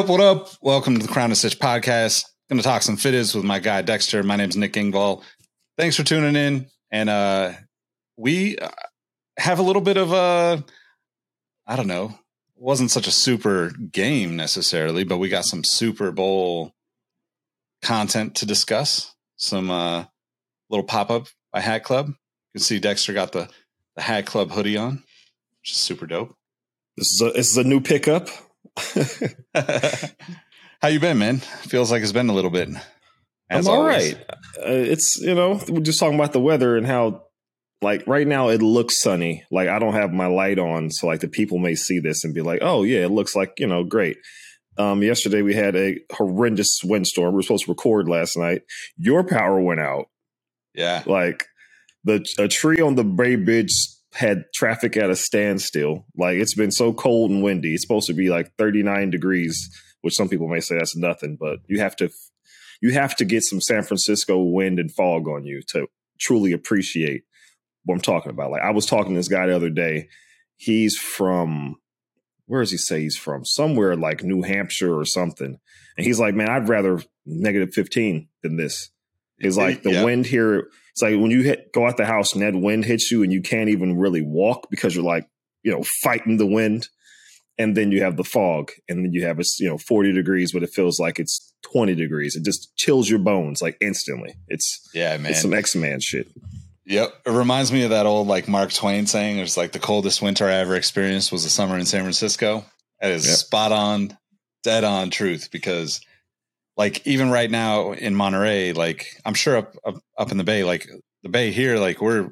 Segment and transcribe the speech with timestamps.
[0.00, 0.08] up?
[0.08, 0.48] What up?
[0.62, 2.24] Welcome to the Crown and Stitch podcast.
[2.48, 4.22] To talk some fitteds with my guy Dexter.
[4.22, 5.22] My name's Nick Engvall.
[5.76, 6.68] Thanks for tuning in.
[6.90, 7.52] And uh
[8.16, 8.70] we uh,
[9.36, 10.64] have a little bit of a,
[11.66, 12.18] I don't know,
[12.56, 16.72] wasn't such a super game necessarily, but we got some Super Bowl
[17.82, 19.14] content to discuss.
[19.36, 20.06] Some uh
[20.70, 22.06] little pop up by Hat Club.
[22.06, 22.14] You
[22.54, 23.50] can see Dexter got the
[23.96, 25.02] the Hat Club hoodie on,
[25.60, 26.34] which is super dope.
[26.96, 28.30] This is a, this is a new pickup.
[30.82, 31.38] How you been, man?
[31.38, 32.68] Feels like it's been a little bit.
[33.50, 34.14] I'm all always.
[34.14, 34.24] right.
[34.58, 37.24] Uh, it's you know we're just talking about the weather and how
[37.82, 39.44] like right now it looks sunny.
[39.50, 42.34] Like I don't have my light on, so like the people may see this and
[42.34, 44.18] be like, "Oh yeah, it looks like you know great."
[44.78, 47.32] Um, yesterday we had a horrendous windstorm.
[47.32, 48.62] We were supposed to record last night.
[48.96, 50.06] Your power went out.
[50.74, 51.46] Yeah, like
[52.04, 53.74] the a tree on the Bay Bridge
[54.12, 56.06] had traffic at a standstill.
[56.16, 57.74] Like it's been so cold and windy.
[57.74, 61.60] It's supposed to be like 39 degrees, which some people may say that's nothing, but
[61.66, 62.10] you have to
[62.80, 65.86] you have to get some San Francisco wind and fog on you to
[66.18, 67.22] truly appreciate
[67.84, 68.50] what I'm talking about.
[68.50, 70.08] Like I was talking to this guy the other day.
[70.56, 71.76] He's from
[72.46, 73.44] where does he say he's from?
[73.44, 75.58] Somewhere like New Hampshire or something.
[75.96, 78.90] And he's like, man, I'd rather negative 15 than this.
[79.38, 82.42] He's like the wind here it's like when you hit, go out the house and
[82.42, 85.28] that wind hits you and you can't even really walk because you're like,
[85.62, 86.88] you know, fighting the wind.
[87.58, 90.52] And then you have the fog and then you have a, you know, 40 degrees,
[90.52, 92.34] but it feels like it's 20 degrees.
[92.34, 94.34] It just chills your bones like instantly.
[94.48, 95.32] It's, yeah, man.
[95.32, 96.28] It's some X Man shit.
[96.86, 97.12] Yep.
[97.26, 100.46] It reminds me of that old like Mark Twain saying, it's like the coldest winter
[100.46, 102.64] I ever experienced was the summer in San Francisco.
[102.98, 103.36] That is yep.
[103.36, 104.16] spot on,
[104.62, 106.00] dead on truth because
[106.80, 110.64] like even right now in Monterey, like I'm sure up, up up in the bay,
[110.64, 110.88] like
[111.22, 112.30] the bay here, like we're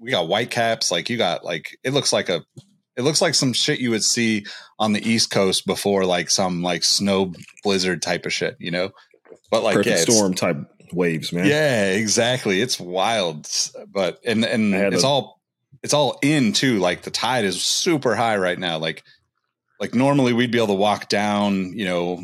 [0.00, 2.44] we got white caps, like you got like it looks like a
[2.96, 4.46] it looks like some shit you would see
[4.78, 7.32] on the East Coast before like some like snow
[7.64, 8.90] blizzard type of shit, you know?
[9.50, 10.58] But like Perfect yeah, storm type
[10.92, 11.46] waves, man.
[11.46, 12.60] Yeah, exactly.
[12.60, 13.48] It's wild.
[13.88, 15.40] But and and it's a- all
[15.82, 16.78] it's all in too.
[16.78, 18.78] Like the tide is super high right now.
[18.78, 19.02] Like
[19.80, 22.22] like normally we'd be able to walk down, you know,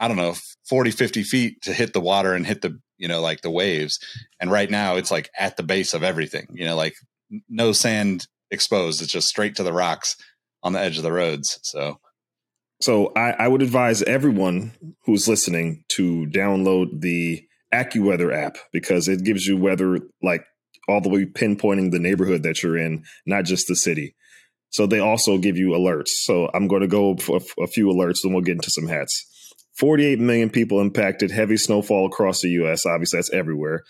[0.00, 0.34] I don't know,
[0.68, 3.98] 40, 50 feet to hit the water and hit the, you know, like the waves.
[4.40, 6.94] And right now it's like at the base of everything, you know, like
[7.48, 9.02] no sand exposed.
[9.02, 10.16] It's just straight to the rocks
[10.62, 11.58] on the edge of the roads.
[11.62, 11.98] So,
[12.80, 14.72] so I, I would advise everyone
[15.04, 17.44] who's listening to download the
[17.74, 20.44] AccuWeather app because it gives you weather like
[20.88, 24.14] all the way pinpointing the neighborhood that you're in, not just the city.
[24.70, 26.08] So they also give you alerts.
[26.08, 29.26] So I'm going to go for a few alerts, then we'll get into some hats.
[29.78, 32.84] 48 million people impacted, heavy snowfall across the U.S.
[32.84, 33.84] Obviously, that's everywhere.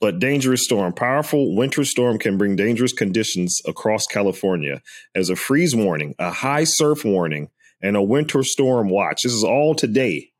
[0.00, 0.92] But dangerous storm.
[0.92, 4.82] Powerful winter storm can bring dangerous conditions across California
[5.14, 9.22] as a freeze warning, a high surf warning, and a winter storm watch.
[9.24, 10.30] This is all today.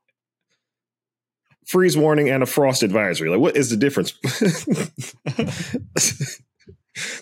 [1.67, 3.29] Freeze warning and a frost advisory.
[3.29, 4.13] Like, what is the difference?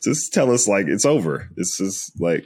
[0.02, 1.48] Just tell us, like, it's over.
[1.56, 2.44] It's just like,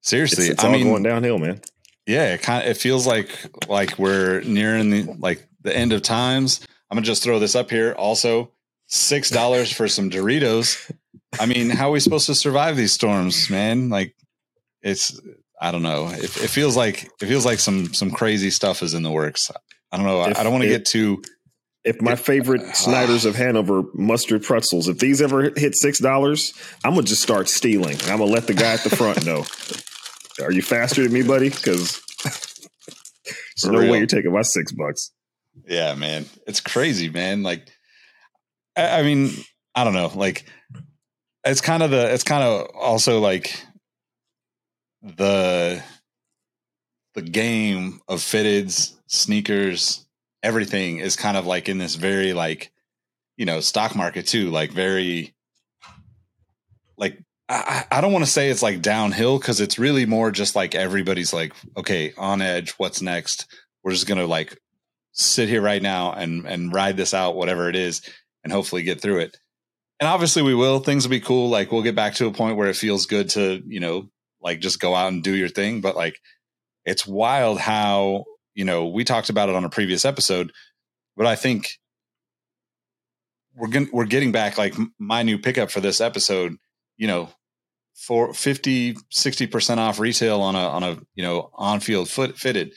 [0.00, 1.60] seriously, it's, it's all mean, going downhill, man
[2.06, 3.30] yeah, it kind of, it feels like
[3.68, 6.60] like we're nearing the like the end of times.
[6.90, 7.94] I'm gonna just throw this up here.
[7.96, 8.52] Also,
[8.86, 10.90] six dollars for some Doritos.
[11.38, 13.88] I mean, how are we supposed to survive these storms, man?
[13.88, 14.14] Like,
[14.82, 15.20] it's
[15.60, 16.08] I don't know.
[16.08, 19.50] It, it feels like it feels like some some crazy stuff is in the works.
[19.92, 20.24] I don't know.
[20.24, 21.22] If, I, don't want to get too.
[21.84, 26.54] If my favorite uh, Snyder's of Hanover mustard pretzels, if these ever hit six dollars,
[26.84, 27.96] I'm gonna just start stealing.
[28.02, 29.44] I'm gonna let the guy at the front know.
[30.42, 31.50] Are you faster than me, buddy?
[31.50, 32.00] Because
[33.62, 33.92] there's no real.
[33.92, 35.12] way you're taking my six bucks.
[35.66, 37.42] Yeah, man, it's crazy, man.
[37.42, 37.68] Like,
[38.76, 39.30] I, I mean,
[39.74, 40.10] I don't know.
[40.14, 40.44] Like,
[41.44, 42.12] it's kind of the.
[42.12, 43.62] It's kind of also like
[45.02, 45.82] the
[47.14, 50.06] the game of fitteds, sneakers,
[50.42, 52.72] everything is kind of like in this very like
[53.36, 55.34] you know stock market too, like very
[56.96, 57.18] like
[57.50, 60.76] I, I don't want to say it's like downhill because it's really more just like
[60.76, 63.46] everybody's like, okay, on edge, what's next?
[63.82, 64.56] We're just gonna like
[65.12, 68.02] sit here right now and and ride this out, whatever it is,
[68.44, 69.36] and hopefully get through it.
[69.98, 70.78] And obviously we will.
[70.78, 71.48] Things will be cool.
[71.48, 74.08] Like we'll get back to a point where it feels good to, you know,
[74.40, 75.80] like just go out and do your thing.
[75.80, 76.20] But like
[76.84, 80.52] it's wild how, you know, we talked about it on a previous episode,
[81.16, 81.78] but I think
[83.56, 86.56] we're gonna we're getting back like my new pickup for this episode,
[86.96, 87.28] you know,
[88.06, 92.72] for 50 60% off retail on a on a you know on field foot fitted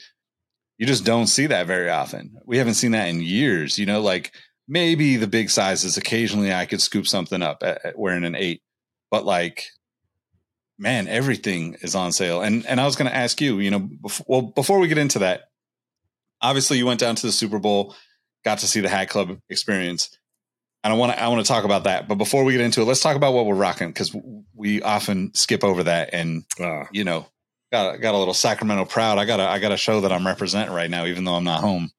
[0.78, 4.00] you just don't see that very often we haven't seen that in years you know
[4.00, 4.34] like
[4.68, 8.62] maybe the big sizes occasionally i could scoop something up at, at wearing an eight
[9.10, 9.64] but like
[10.78, 13.78] man everything is on sale and and i was going to ask you you know
[13.78, 15.44] before, well before we get into that
[16.44, 17.96] obviously you went down to the Super Bowl,
[18.44, 20.16] got to see the Hat Club experience.
[20.84, 22.06] And I want to I want to talk about that.
[22.06, 24.14] But before we get into it, let's talk about what we're rocking because
[24.54, 26.10] we often skip over that.
[26.12, 27.26] And uh, you know,
[27.72, 29.18] got got a little Sacramento proud.
[29.18, 31.62] I got I got to show that I'm representing right now, even though I'm not
[31.62, 31.90] home.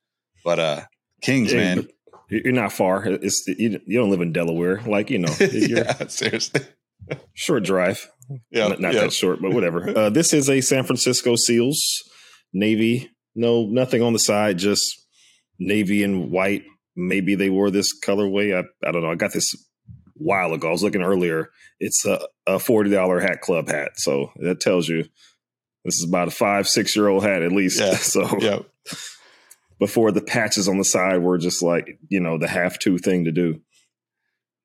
[0.44, 0.82] But uh,
[1.22, 1.88] Kings, yeah, man,
[2.30, 3.04] you're not far.
[3.06, 5.34] It's you, you don't live in Delaware, like you know.
[5.40, 6.62] yeah, seriously.
[7.34, 8.08] Short drive.
[8.52, 9.04] Yeah, not, not yep.
[9.04, 9.90] that short, but whatever.
[9.96, 12.04] Uh, this is a San Francisco Seals
[12.54, 13.10] navy.
[13.36, 15.06] No, nothing on the side, just
[15.60, 16.64] navy and white.
[16.96, 18.56] Maybe they wore this colorway.
[18.56, 19.12] I, I don't know.
[19.12, 19.54] I got this
[20.14, 20.70] while ago.
[20.70, 21.50] I was looking earlier.
[21.80, 25.06] It's a, a forty dollar hat club hat, so that tells you
[25.84, 27.80] this is about a five six year old hat at least.
[27.80, 27.96] Yeah.
[27.98, 28.60] So yeah.
[29.78, 33.26] Before the patches on the side were just like you know the half two thing
[33.26, 33.62] to do.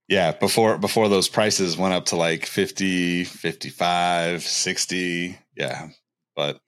[0.08, 5.38] Yeah, before before those prices went up to like 50, 55, 60.
[5.56, 5.88] Yeah.
[6.34, 6.60] But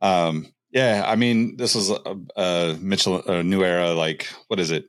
[0.00, 4.70] um yeah, I mean, this is a, a Mitchell a new era like what is
[4.70, 4.86] it?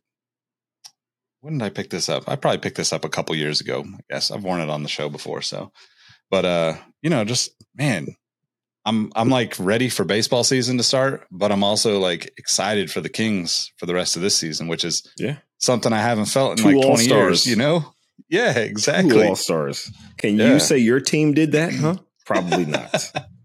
[1.41, 2.23] When did I pick this up?
[2.27, 3.85] I probably picked this up a couple years ago.
[3.85, 5.71] I guess I've worn it on the show before, so
[6.29, 8.07] but uh, you know, just man,
[8.85, 13.01] I'm I'm like ready for baseball season to start, but I'm also like excited for
[13.01, 16.51] the Kings for the rest of this season, which is yeah something I haven't felt
[16.51, 17.93] in Two like 20 years, you know?
[18.29, 19.27] Yeah, exactly.
[19.27, 19.91] All stars.
[20.17, 20.53] Can yeah.
[20.53, 21.73] you say your team did that?
[21.73, 21.97] Huh?
[22.25, 23.11] Probably not.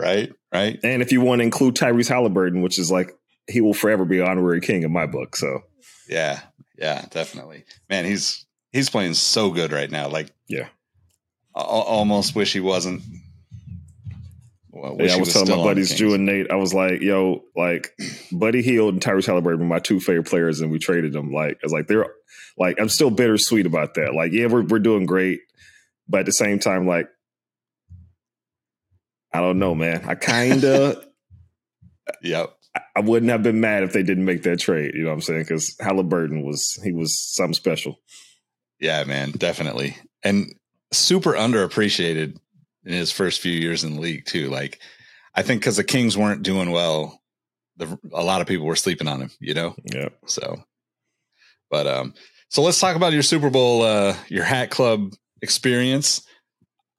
[0.00, 0.78] right, right.
[0.82, 3.12] And if you want to include Tyrese Halliburton, which is like
[3.48, 5.36] he will forever be honorary king in my book.
[5.36, 5.62] So
[6.08, 6.40] yeah,
[6.78, 7.64] yeah, definitely.
[7.88, 10.08] Man, he's he's playing so good right now.
[10.08, 10.68] Like yeah,
[11.54, 13.02] I almost wish he wasn't
[14.80, 17.42] well, yeah, I was, was telling my buddies Drew and Nate, I was like, "Yo,
[17.56, 17.92] like
[18.32, 21.32] Buddy Hield and Tyrese Halliburton my two favorite players, and we traded them.
[21.32, 22.06] Like, I was like, they're
[22.56, 24.14] like, I'm still bittersweet about that.
[24.14, 25.40] Like, yeah, we're we're doing great,
[26.08, 27.08] but at the same time, like,
[29.32, 30.04] I don't know, man.
[30.06, 31.04] I kind of,
[32.22, 32.56] yep.
[32.74, 34.94] I, I wouldn't have been mad if they didn't make that trade.
[34.94, 35.42] You know what I'm saying?
[35.42, 38.00] Because Halliburton was he was something special.
[38.78, 40.54] Yeah, man, definitely, and
[40.92, 42.36] super underappreciated
[42.84, 44.48] in his first few years in the league too.
[44.48, 44.80] Like
[45.34, 47.20] I think because the Kings weren't doing well,
[47.76, 49.30] the, a lot of people were sleeping on him.
[49.40, 49.74] You know.
[49.84, 50.08] Yeah.
[50.26, 50.62] So,
[51.70, 52.14] but um,
[52.48, 55.12] so let's talk about your Super Bowl, uh, your Hat Club
[55.42, 56.22] experience.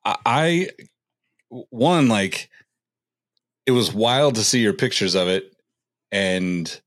[0.06, 0.69] I, I
[1.51, 2.50] one like
[3.65, 5.53] it was wild to see your pictures of it
[6.12, 6.81] and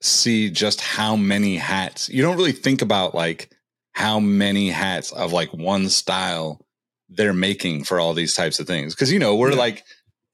[0.00, 2.08] see just how many hats.
[2.08, 3.50] You don't really think about like
[3.92, 6.64] how many hats of like one style
[7.08, 8.94] they're making for all these types of things.
[8.94, 9.58] Cause you know, we're yeah.
[9.58, 9.84] like,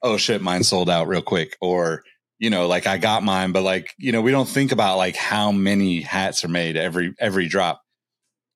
[0.03, 1.57] oh shit, mine sold out real quick.
[1.61, 2.05] Or,
[2.39, 5.17] you know, like I got mine, but like, you know, we don't think about like
[5.17, 7.83] how many hats are made every every drop.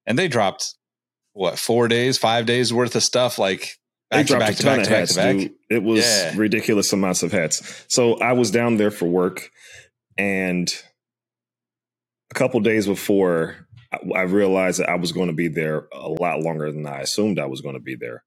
[0.07, 0.75] And they dropped
[1.33, 3.77] what, four days, five days worth of stuff like
[4.15, 5.55] back they dropped to back a ton to back of hats, Dude.
[5.71, 6.33] It was yeah.
[6.37, 7.85] ridiculous amounts of hats.
[7.89, 9.51] So I was down there for work
[10.17, 10.73] and
[12.31, 13.57] a couple days before
[14.15, 17.39] I realized that I was going to be there a lot longer than I assumed
[17.39, 18.25] I was going to be there.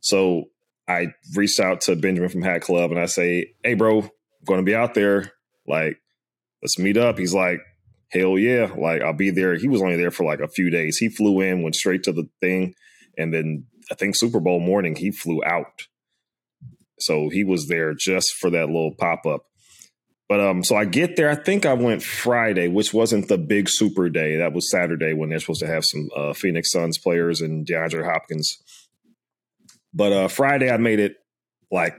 [0.00, 0.44] So
[0.88, 4.10] I reached out to Benjamin from Hat Club and I say, Hey, bro, I'm
[4.46, 5.32] going to be out there.
[5.66, 5.98] Like,
[6.62, 7.18] let's meet up.
[7.18, 7.60] He's like,
[8.10, 8.72] Hell yeah.
[8.76, 9.54] Like, I'll be there.
[9.56, 10.98] He was only there for like a few days.
[10.98, 12.74] He flew in, went straight to the thing.
[13.16, 15.82] And then I think Super Bowl morning, he flew out.
[16.98, 19.44] So he was there just for that little pop up.
[20.30, 21.28] But um, so I get there.
[21.28, 24.38] I think I went Friday, which wasn't the big super day.
[24.38, 28.02] That was Saturday when they're supposed to have some uh, Phoenix Suns players and DeAndre
[28.02, 28.56] Hopkins.
[29.92, 31.16] But uh, Friday, I made it
[31.70, 31.94] like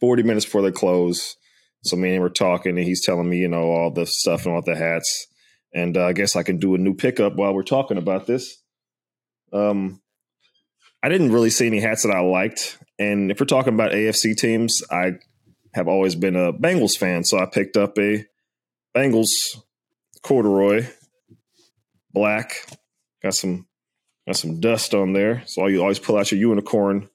[0.00, 1.36] 40 minutes before they close.
[1.84, 4.46] So me and him were talking, and he's telling me, you know, all the stuff
[4.46, 5.26] and all the hats.
[5.74, 8.62] And uh, I guess I can do a new pickup while we're talking about this.
[9.52, 10.00] Um,
[11.06, 12.78] I didn't really see any hats that I liked.
[12.98, 15.12] And if we're talking about AFC teams, I
[15.72, 18.26] have always been a Bengals fan, so I picked up a
[18.92, 19.28] Bengals
[20.24, 20.88] corduroy
[22.12, 22.56] black.
[23.22, 23.68] Got some
[24.26, 27.08] got some dust on there, so you always pull out your unicorn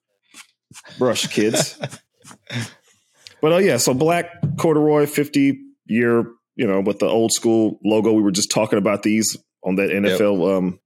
[0.97, 1.77] brush, kids.
[3.41, 7.77] but oh uh, yeah, so black corduroy, fifty year, you know, with the old school
[7.83, 8.13] logo.
[8.13, 10.57] We were just talking about these on that NFL yep.
[10.57, 10.79] um,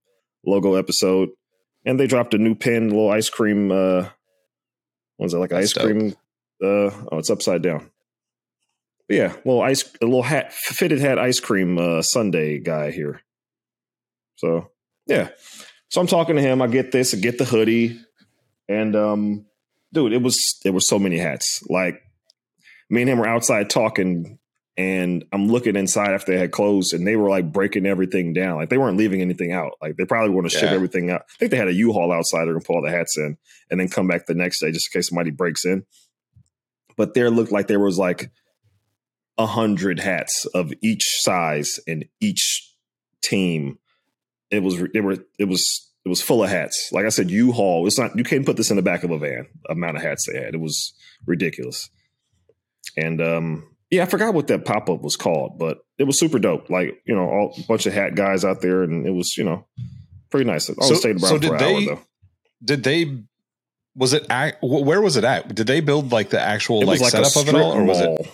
[0.44, 1.28] logo episode,
[1.86, 3.70] and they dropped a new pin, a little ice cream.
[3.70, 4.08] Uh,
[5.16, 5.84] what was it like That's ice dope.
[5.84, 6.16] cream
[6.62, 7.90] uh, oh, it's upside down.
[9.08, 13.22] But yeah, little ice, a little hat, fitted hat, ice cream uh, Sunday guy here.
[14.36, 14.70] So
[15.06, 15.28] yeah,
[15.88, 16.60] so I'm talking to him.
[16.60, 18.00] I get this, I get the hoodie,
[18.68, 19.46] and um,
[19.92, 21.62] dude, it was there were so many hats.
[21.68, 22.02] Like
[22.90, 24.38] me and him were outside talking,
[24.76, 28.56] and I'm looking inside after they had closed, and they were like breaking everything down.
[28.56, 29.72] Like they weren't leaving anything out.
[29.80, 30.60] Like they probably want to yeah.
[30.60, 31.22] ship everything out.
[31.22, 32.46] I think they had a U-Haul outside.
[32.46, 33.36] They're pull all the hats in,
[33.70, 35.84] and then come back the next day just in case somebody breaks in
[36.96, 38.30] but there looked like there was like
[39.38, 42.74] a hundred hats of each size and each
[43.22, 43.78] team.
[44.50, 46.90] It was it were it was it was full of hats.
[46.92, 47.86] Like I said, U-Haul.
[47.86, 49.46] It's not you can't put this in the back of a van.
[49.68, 50.54] Amount of hats they had.
[50.54, 50.94] It was
[51.26, 51.90] ridiculous.
[52.96, 56.38] And um, yeah, I forgot what that pop up was called, but it was super
[56.38, 56.68] dope.
[56.70, 59.44] Like you know, all, a bunch of hat guys out there, and it was you
[59.44, 59.66] know
[60.30, 60.68] pretty nice.
[60.68, 61.98] I so, stayed around so did they, hour,
[62.64, 63.22] Did they?
[63.94, 64.26] Was it?
[64.28, 65.54] At, where was it at?
[65.54, 68.32] Did they build like the actual like, like, setup of it all, or was it?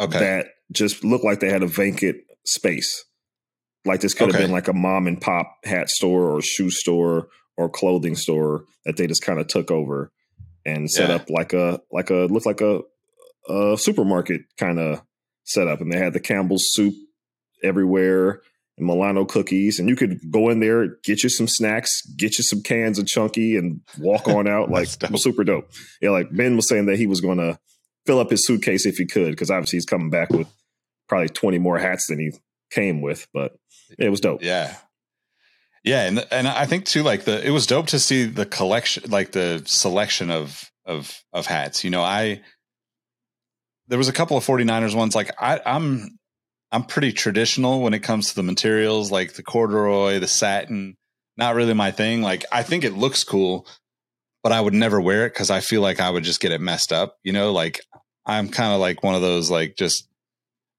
[0.00, 3.04] Okay, that just looked like they had a vacant space.
[3.84, 4.38] Like this could okay.
[4.38, 8.64] have been like a mom and pop hat store or shoe store or clothing store
[8.84, 10.12] that they just kind of took over
[10.64, 11.16] and set yeah.
[11.16, 12.80] up like a like a looked like a
[13.48, 15.02] a supermarket kind of
[15.44, 16.94] setup, and they had the Campbell's soup
[17.62, 18.42] everywhere
[18.76, 22.44] and Milano cookies, and you could go in there, get you some snacks, get you
[22.44, 25.70] some cans of chunky, and walk on out like super dope.
[26.00, 27.58] Yeah, like Ben was saying that he was going to
[28.06, 30.48] fill up his suitcase if he could, because obviously he's coming back with
[31.08, 32.32] probably twenty more hats than he
[32.70, 33.58] came with, but
[33.98, 34.42] it was dope.
[34.42, 34.76] Yeah.
[35.84, 39.10] Yeah, and and I think too, like the it was dope to see the collection,
[39.10, 41.84] like the selection of of of hats.
[41.84, 42.42] You know, I
[43.88, 45.14] there was a couple of 49ers ones.
[45.14, 46.18] Like I, I'm,
[46.70, 50.96] I'm pretty traditional when it comes to the materials, like the corduroy, the satin.
[51.36, 52.20] Not really my thing.
[52.22, 53.66] Like I think it looks cool,
[54.42, 56.60] but I would never wear it because I feel like I would just get it
[56.60, 57.16] messed up.
[57.22, 57.80] You know, like
[58.26, 60.08] I'm kind of like one of those like just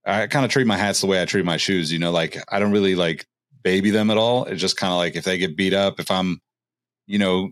[0.05, 1.91] I kind of treat my hats the way I treat my shoes.
[1.91, 3.25] You know, like I don't really like
[3.63, 4.45] baby them at all.
[4.45, 6.39] It's just kind of like if they get beat up, if I'm,
[7.07, 7.51] you know,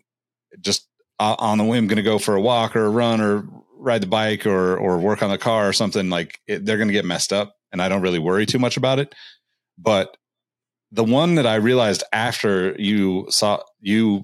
[0.61, 0.87] just
[1.19, 3.47] on the whim going to go for a walk or a run or
[3.79, 6.88] ride the bike or or work on the car or something like it, they're going
[6.88, 9.13] to get messed up and i don't really worry too much about it.
[9.77, 10.17] But
[10.91, 14.24] the one that i realized after you saw you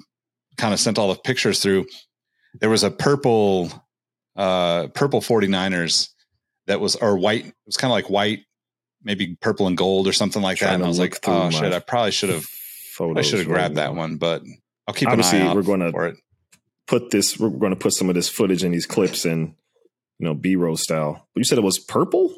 [0.57, 1.85] kind of sent all the pictures through
[2.61, 3.71] there was a purple
[4.35, 6.09] uh purple 49ers
[6.67, 8.39] that was or white it was kind of like white
[9.03, 11.79] maybe purple and gold or something like that and i was like oh shit i
[11.79, 12.45] probably should have
[13.15, 14.41] i should have grabbed that one but
[14.87, 16.15] i'll keep Obviously, an eye out we're gonna for it
[16.93, 17.39] put this.
[17.39, 19.55] We're going to put some of this footage in these clips in,
[20.19, 21.27] you know, B roll style.
[21.33, 22.35] But you said it was purple.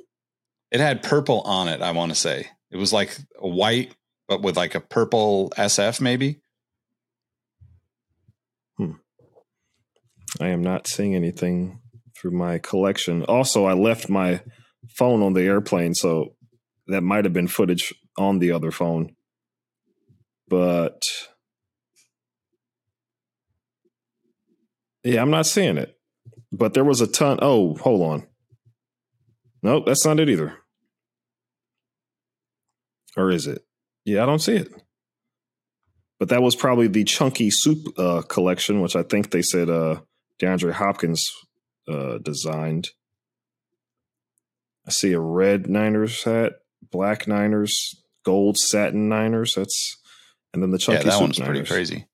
[0.71, 1.81] It had purple on it.
[1.81, 3.93] I want to say it was like a white,
[4.29, 6.41] but with like a purple SF maybe.
[8.77, 8.93] Hmm.
[10.39, 11.81] I am not seeing anything
[12.17, 13.24] through my collection.
[13.24, 14.41] Also, I left my
[14.89, 16.35] phone on the airplane, so
[16.88, 19.15] that might have been footage on the other phone.
[20.47, 21.01] But
[25.05, 25.95] Yeah, I'm not seeing it.
[26.51, 27.39] But there was a ton.
[27.41, 28.27] Oh, hold on.
[29.62, 30.57] Nope, that's not it either.
[33.15, 33.63] Or is it?
[34.03, 34.74] Yeah, I don't see it.
[36.19, 40.01] But that was probably the chunky soup uh, collection, which I think they said uh,
[40.41, 41.29] DeAndre Hopkins
[41.88, 42.89] uh, designed.
[44.88, 46.53] I see a red Niners hat,
[46.91, 49.53] black Niners, gold satin Niners.
[49.55, 49.97] That's
[50.53, 51.05] and then the chunky.
[51.05, 51.57] Yeah, that one's Niners.
[51.57, 52.07] pretty crazy.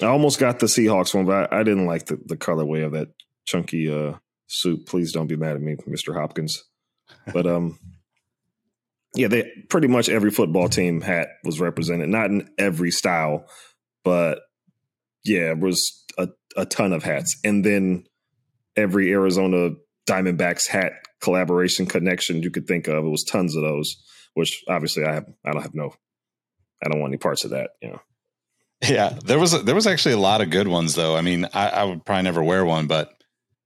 [0.00, 2.92] I almost got the Seahawks one, but I, I didn't like the, the colorway of
[2.92, 3.08] that
[3.46, 4.14] chunky uh,
[4.46, 4.86] suit.
[4.86, 6.14] Please don't be mad at me, Mr.
[6.14, 6.62] Hopkins.
[7.32, 7.78] But um,
[9.14, 12.08] yeah, they pretty much every football team hat was represented.
[12.08, 13.46] Not in every style,
[14.04, 14.40] but
[15.24, 17.38] yeah, it was a, a ton of hats.
[17.44, 18.04] And then
[18.76, 19.70] every Arizona
[20.08, 23.96] Diamondbacks hat collaboration connection you could think of, it was tons of those.
[24.34, 25.92] Which obviously I have, I don't have no,
[26.84, 27.70] I don't want any parts of that.
[27.82, 28.00] You know.
[28.86, 31.16] Yeah, there was there was actually a lot of good ones though.
[31.16, 33.08] I mean, I, I would probably never wear one, but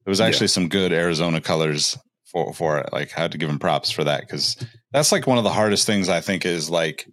[0.04, 0.52] there was actually yeah.
[0.52, 2.92] some good Arizona colors for for it.
[2.92, 4.56] Like, I had to give him props for that because
[4.90, 7.06] that's like one of the hardest things I think is like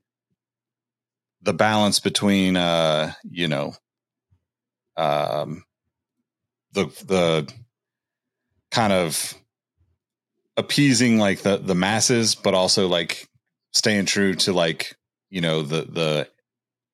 [1.41, 3.73] the balance between uh you know
[4.97, 5.63] um
[6.73, 7.51] the the
[8.71, 9.33] kind of
[10.57, 13.27] appeasing like the the masses but also like
[13.71, 14.95] staying true to like
[15.29, 16.27] you know the the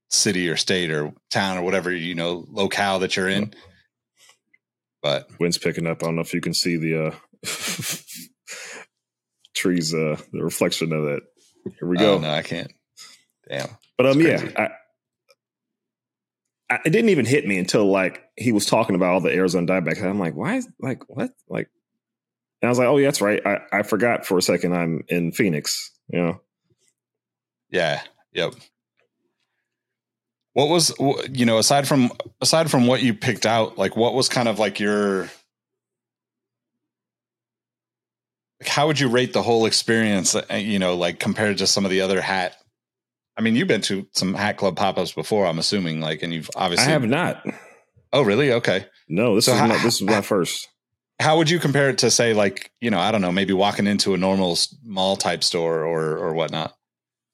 [0.10, 3.54] city or state or town or whatever you know locale that you're in.
[5.02, 6.02] But wind's picking up.
[6.02, 7.16] I don't know if you can see the uh,
[9.56, 11.22] trees, uh, the reflection of that.
[11.80, 12.16] Here we go.
[12.16, 12.72] Oh, no, I can't.
[13.48, 13.70] Damn.
[13.98, 14.70] But um, yeah, I,
[16.74, 19.68] I, it didn't even hit me until like he was talking about all the Arizona
[19.68, 20.04] Diamondbacks.
[20.04, 20.56] I'm like, why?
[20.56, 21.32] Is, like what?
[21.48, 21.70] Like,
[22.62, 23.46] and I was like, oh, yeah, that's right.
[23.46, 24.76] I, I forgot for a second.
[24.76, 25.92] I'm in Phoenix.
[26.10, 26.42] You know.
[27.70, 28.02] Yeah.
[28.34, 28.56] Yep.
[30.56, 30.96] What was
[31.30, 34.58] you know aside from aside from what you picked out, like what was kind of
[34.58, 35.30] like your
[38.62, 40.34] like how would you rate the whole experience?
[40.34, 42.56] Uh, you know, like compared to some of the other hat.
[43.36, 45.46] I mean, you've been to some hat club pop ups before.
[45.46, 47.46] I'm assuming, like, and you've obviously I have not.
[48.14, 48.54] Oh, really?
[48.54, 48.86] Okay.
[49.10, 50.70] No, this so is how, my, this is my first.
[51.20, 53.88] how would you compare it to say like you know I don't know maybe walking
[53.88, 56.78] into a normal mall type store or or whatnot?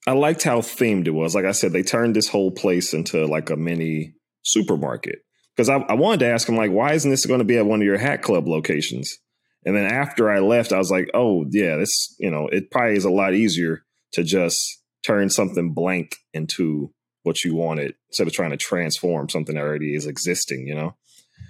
[0.08, 1.36] I liked how themed it was.
[1.36, 5.20] Like I said, they turned this whole place into like a mini supermarket.
[5.56, 7.66] Because I, I wanted to ask him like, why isn't this going to be at
[7.66, 9.20] one of your Hat Club locations?
[9.66, 12.96] And then after I left, I was like, oh yeah, this you know it probably
[12.96, 14.60] is a lot easier to just
[15.06, 16.92] turn something blank into
[17.24, 20.68] what you wanted instead of trying to transform something that already is existing.
[20.68, 20.96] You know?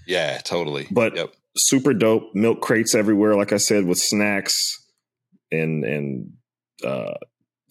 [0.06, 0.88] Yeah, totally.
[0.92, 1.34] But yep.
[1.56, 2.34] super dope.
[2.34, 4.86] Milk crates everywhere, like I said, with snacks
[5.52, 6.34] and and
[6.84, 7.14] uh,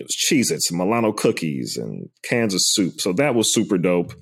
[0.00, 3.00] it was Cheez Its, Milano cookies, and cans of soup.
[3.00, 4.14] So that was super dope.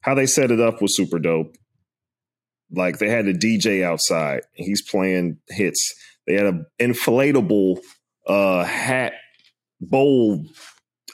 [0.00, 1.54] How they set it up was super dope.
[2.70, 5.94] Like they had a DJ outside, and he's playing hits.
[6.26, 7.78] They had an inflatable
[8.26, 9.14] uh, hat
[9.80, 10.44] bowl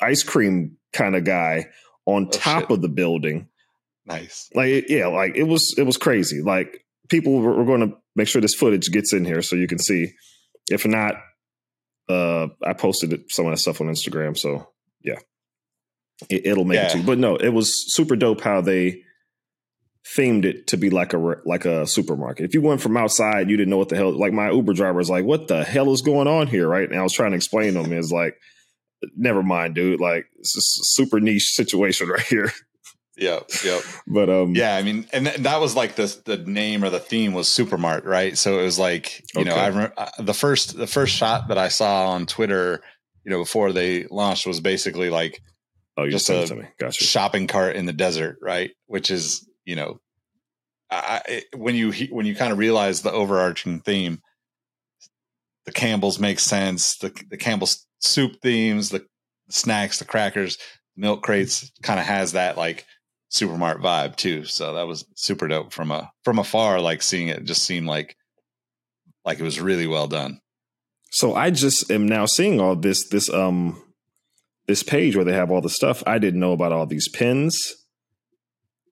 [0.00, 1.66] ice cream kind of guy
[2.06, 2.71] on oh, top shit.
[2.71, 3.49] of the building.
[4.06, 4.49] Nice.
[4.54, 6.40] Like yeah, like it was it was crazy.
[6.40, 9.66] Like people were, were going to make sure this footage gets in here so you
[9.66, 10.12] can see.
[10.71, 11.16] If not,
[12.08, 14.37] uh, I posted some of that stuff on Instagram.
[14.37, 14.68] So
[15.02, 15.18] yeah,
[16.28, 16.88] it, will make yeah.
[16.88, 17.02] it too.
[17.02, 19.02] But no, it was super dope how they
[20.16, 22.44] themed it to be like a like a supermarket.
[22.44, 24.12] If you went from outside, you didn't know what the hell.
[24.12, 26.88] Like my Uber driver was like, "What the hell is going on here?" Right?
[26.88, 28.37] And I was trying to explain to him, is like,
[29.16, 30.00] "Never mind, dude.
[30.00, 32.52] Like it's a super niche situation right here."
[33.16, 33.83] Yep, yep.
[34.06, 36.99] But um, yeah, I mean, and th- that was like the the name or the
[36.99, 38.37] theme was Supermart, right?
[38.37, 39.50] So it was like you okay.
[39.50, 42.83] know, I remember uh, the first the first shot that I saw on Twitter,
[43.25, 45.40] you know, before they launched was basically like
[45.97, 47.04] oh, you just a gotcha.
[47.04, 48.73] shopping cart in the desert, right?
[48.86, 50.00] Which is you know,
[50.91, 54.21] I, it, when you when you kind of realize the overarching theme,
[55.67, 56.97] the Campbell's makes sense.
[56.99, 59.06] The the Campbell's soup themes, the
[59.50, 60.58] snacks, the crackers,
[60.97, 62.86] milk crates, kind of has that like
[63.34, 64.44] Supermart vibe too.
[64.44, 66.80] So that was super dope from a from afar.
[66.80, 68.16] Like seeing it just seemed like
[69.25, 70.40] like it was really well done.
[71.10, 73.82] So I just am now seeing all this this um
[74.66, 76.02] this page where they have all the stuff.
[76.06, 77.60] I didn't know about all these pins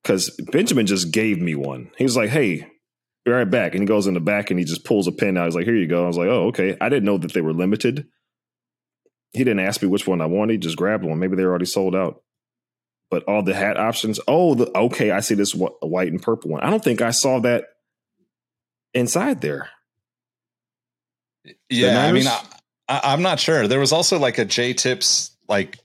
[0.01, 1.91] because Benjamin just gave me one.
[1.97, 2.67] He was like, "Hey,
[3.23, 5.37] be right back," and he goes in the back and he just pulls a pin
[5.37, 5.45] out.
[5.45, 7.41] He's like, "Here you go." I was like, "Oh, okay." I didn't know that they
[7.41, 8.07] were limited.
[9.31, 10.53] He didn't ask me which one I wanted.
[10.53, 11.19] He just grabbed one.
[11.19, 12.22] Maybe they're already sold out
[13.09, 14.19] but all the hat options.
[14.27, 16.61] Oh, the, okay, I see this white and purple one.
[16.61, 17.65] I don't think I saw that
[18.93, 19.69] inside there.
[21.69, 22.27] Yeah, I mean,
[22.87, 23.67] I, am not sure.
[23.67, 25.77] There was also like a J Tips like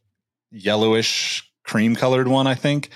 [0.51, 2.91] yellowish cream colored one, I think,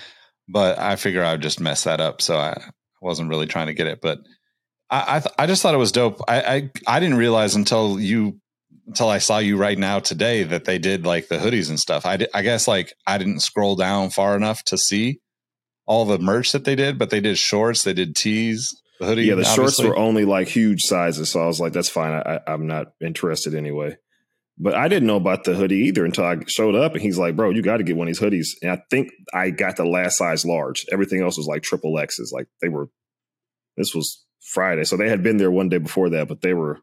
[0.47, 2.69] but I figure I would just mess that up, so I
[3.01, 3.99] wasn't really trying to get it.
[4.01, 4.19] But
[4.89, 6.21] I I, th- I just thought it was dope.
[6.27, 8.39] I, I I didn't realize until you
[8.87, 12.05] until I saw you right now today that they did like the hoodies and stuff.
[12.05, 15.19] I, I guess like I didn't scroll down far enough to see
[15.85, 19.23] all the merch that they did, but they did shorts, they did tees, the hoodie.
[19.23, 19.55] Yeah, the obviously.
[19.55, 22.13] shorts were only like huge sizes, so I was like, that's fine.
[22.13, 23.97] I, I'm not interested anyway.
[24.57, 27.35] But I didn't know about the hoodie either until I showed up, and he's like,
[27.35, 29.85] "Bro, you got to get one of these hoodies." And I think I got the
[29.85, 30.85] last size large.
[30.91, 32.31] Everything else was like triple X's.
[32.31, 32.89] Like they were.
[33.77, 36.79] This was Friday, so they had been there one day before that, but they were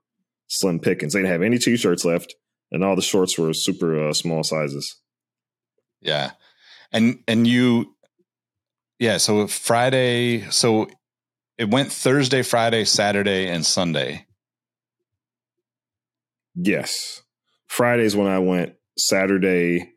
[0.51, 1.15] slim pickings.
[1.15, 2.35] They didn't have any t-shirts left,
[2.71, 5.01] and all the shorts were super uh, small sizes.
[6.03, 6.33] Yeah,
[6.93, 7.95] and and you,
[8.99, 9.17] yeah.
[9.17, 10.89] So Friday, so
[11.57, 14.27] it went Thursday, Friday, Saturday, and Sunday.
[16.55, 17.23] Yes,
[17.69, 18.75] Fridays when I went.
[18.99, 19.95] Saturday,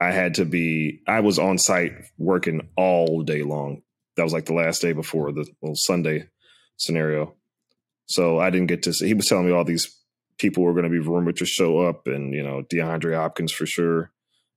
[0.00, 1.00] I had to be.
[1.06, 3.82] I was on site working all day long.
[4.16, 6.28] That was like the last day before the well, Sunday
[6.76, 7.34] scenario.
[8.08, 9.06] So I didn't get to see.
[9.06, 9.94] He was telling me all these
[10.38, 13.66] people were going to be rumored to show up, and you know DeAndre Hopkins for
[13.66, 14.10] sure.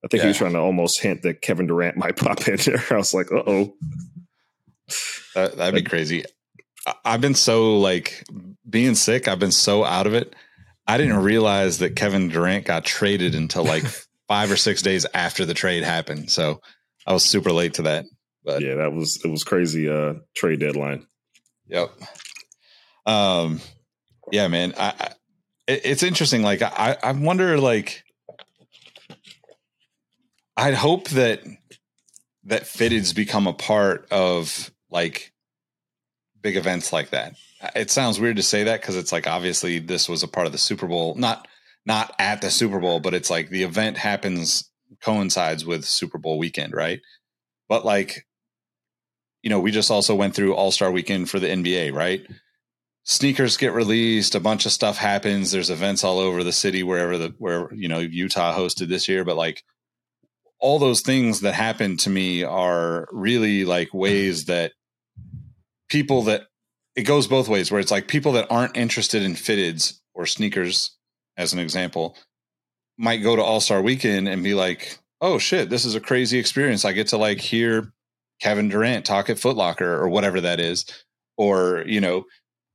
[0.04, 0.24] I think yeah.
[0.24, 2.84] he was trying to almost hint that Kevin Durant might pop in there.
[2.90, 3.74] I was like, uh oh,
[5.36, 6.24] that, that'd be crazy.
[7.06, 8.24] I've been so like
[8.68, 9.28] being sick.
[9.28, 10.34] I've been so out of it.
[10.88, 13.84] I didn't realize that Kevin Durant got traded until like
[14.28, 16.32] five or six days after the trade happened.
[16.32, 16.62] So
[17.06, 18.06] I was super late to that.
[18.44, 21.06] But yeah, that was it was crazy uh trade deadline.
[21.68, 21.92] Yep.
[23.06, 23.60] Um,
[24.32, 24.74] yeah, man.
[24.78, 25.10] I, I
[25.68, 26.42] it's interesting.
[26.42, 27.60] Like I, I wonder.
[27.60, 28.04] Like
[30.58, 31.42] I'd hope that
[32.46, 35.32] that fitteds become a part of like
[36.42, 37.36] big events like that.
[37.76, 40.52] It sounds weird to say that because it's like obviously this was a part of
[40.52, 41.48] the Super Bowl, not
[41.86, 44.70] not at the Super Bowl, but it's like the event happens
[45.02, 47.02] coincides with Super Bowl weekend, right?
[47.70, 48.28] But like,
[49.42, 52.26] you know, we just also went through All Star Weekend for the NBA, right?
[53.04, 55.52] Sneakers get released, a bunch of stuff happens.
[55.52, 59.24] There's events all over the city, wherever the where you know Utah hosted this year,
[59.24, 59.64] but like
[60.60, 64.74] all those things that happen to me are really like ways that
[65.90, 66.44] people that
[66.96, 70.98] it goes both ways where it's like people that aren't interested in fitteds or sneakers,
[71.38, 72.16] as an example,
[72.98, 76.38] might go to All Star Weekend and be like, "Oh shit, this is a crazy
[76.38, 76.86] experience.
[76.86, 77.92] I get to like hear
[78.42, 80.86] Kevin Durant talk at Footlocker or whatever that is."
[81.38, 82.26] Or you know,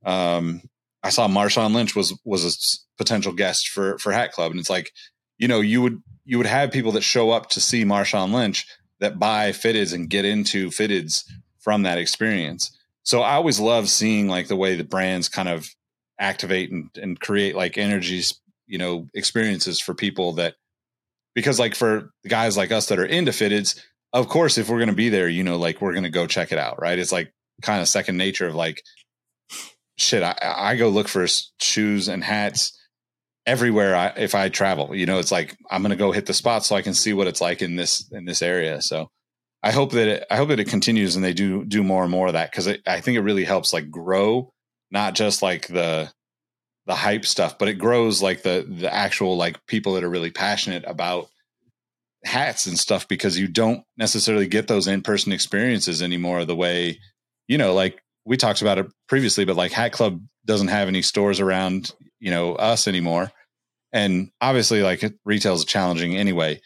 [0.07, 0.63] um,
[1.03, 4.71] I saw Marshawn Lynch was was a potential guest for for Hat Club, and it's
[4.71, 4.93] like,
[5.37, 8.67] you know, you would you would have people that show up to see Marshawn Lynch
[9.01, 11.25] that buy fitteds and get into fitteds
[11.61, 12.77] from that experience.
[13.03, 15.69] So I always love seeing like the way the brands kind of
[16.19, 20.55] activate and, and create like energies, you know, experiences for people that
[21.35, 23.81] because like for guys like us that are into fitteds,
[24.13, 26.27] of course, if we're going to be there, you know, like we're going to go
[26.27, 26.99] check it out, right?
[26.99, 28.83] It's like kind of second nature of like,
[29.99, 31.27] shit, I, I go look for
[31.61, 32.73] shoes and hats
[33.47, 34.95] everywhere I, if I travel.
[34.95, 37.13] You know, it's like I'm going to go hit the spot so I can see
[37.13, 38.83] what it's like in this in this area.
[38.83, 39.09] So
[39.63, 42.11] I hope that it, I hope that it continues and they do do more and
[42.11, 44.51] more of that because I think it really helps like grow
[44.91, 46.11] not just like the
[46.87, 50.31] the hype stuff, but it grows like the the actual like people that are really
[50.31, 51.29] passionate about
[52.25, 56.99] hats and stuff because you don't necessarily get those in person experiences anymore the way
[57.47, 61.01] you know like we talked about it previously, but like Hat Club doesn't have any
[61.01, 63.33] stores around, you know, us anymore.
[63.93, 66.61] And obviously, like retail is challenging anyway,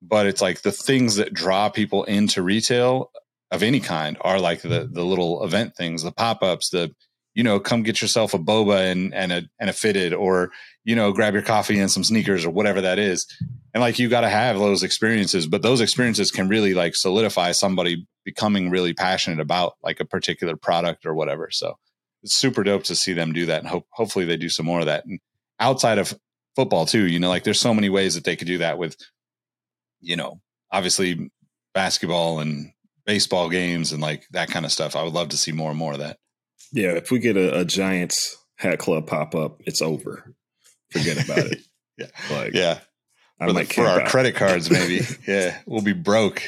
[0.00, 3.10] but it's like the things that draw people into retail
[3.50, 6.94] of any kind are like the the little event things, the pop ups, the
[7.34, 10.50] you know, come get yourself a boba and and a and a fitted, or
[10.84, 13.26] you know, grab your coffee and some sneakers or whatever that is.
[13.74, 17.52] And like you got to have those experiences, but those experiences can really like solidify
[17.52, 21.48] somebody becoming really passionate about like a particular product or whatever.
[21.50, 21.74] So
[22.22, 24.80] it's super dope to see them do that, and hope hopefully they do some more
[24.80, 25.04] of that.
[25.06, 25.20] And
[25.58, 26.18] outside of
[26.56, 28.96] football too, you know, like there's so many ways that they could do that with,
[30.00, 30.40] you know,
[30.72, 31.30] obviously
[31.72, 32.72] basketball and
[33.06, 34.96] baseball games and like that kind of stuff.
[34.96, 36.18] I would love to see more and more of that.
[36.72, 40.34] Yeah, if we get a, a Giants hat club pop up, it's over.
[40.90, 41.60] Forget about it.
[41.98, 42.80] yeah, like yeah.
[43.40, 44.08] I for, the, for our out.
[44.08, 45.00] credit cards, maybe.
[45.26, 46.42] yeah, we'll be broke.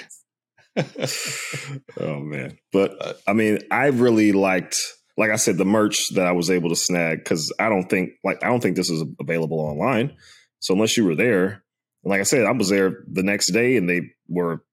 [0.76, 4.78] oh man, but uh, I mean, I really liked,
[5.16, 8.10] like I said, the merch that I was able to snag because I don't think,
[8.24, 10.16] like, I don't think this is available online.
[10.60, 11.62] So unless you were there,
[12.04, 14.64] like I said, I was there the next day, and they were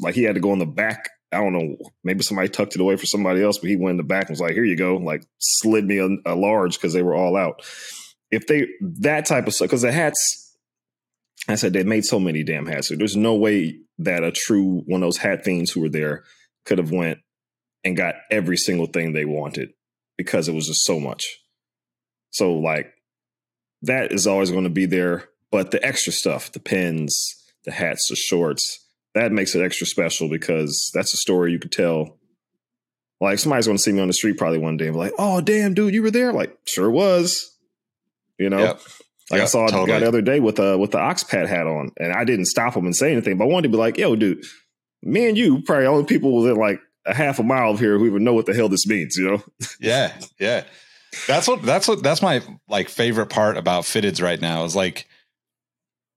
[0.00, 2.80] like, he had to go in the back I don't know, maybe somebody tucked it
[2.80, 4.76] away for somebody else, but he went in the back and was like, here you
[4.76, 7.62] go, like slid me a, a large because they were all out.
[8.30, 10.56] If they, that type of stuff, because the hats,
[11.48, 12.88] I said, they made so many damn hats.
[12.88, 16.24] So there's no way that a true one of those hat fiends who were there
[16.64, 17.18] could have went
[17.84, 19.70] and got every single thing they wanted
[20.16, 21.24] because it was just so much.
[22.30, 22.92] So like
[23.82, 25.28] that is always going to be there.
[25.50, 27.16] But the extra stuff, the pins,
[27.64, 28.84] the hats, the shorts,
[29.14, 32.18] that makes it extra special because that's a story you could tell.
[33.20, 35.14] Like somebody's going to see me on the street probably one day and be like,
[35.16, 37.55] "Oh, damn, dude, you were there!" Like, sure was.
[38.38, 38.80] You know, yep.
[39.30, 39.90] like yep, I saw totally.
[39.90, 42.46] a guy the other day with a with the oxpad hat on, and I didn't
[42.46, 44.44] stop him and say anything, but I wanted to be like, "Yo, dude,
[45.02, 48.06] me and you probably only people within like a half a mile of here who
[48.06, 49.42] even know what the hell this means." You know?
[49.80, 50.64] yeah, yeah.
[51.26, 55.06] That's what that's what that's my like favorite part about fitteds right now is like